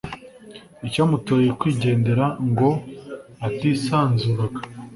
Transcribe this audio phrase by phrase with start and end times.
[0.87, 2.69] icyamuteye kwigendera nko
[3.47, 4.59] atisanzuraga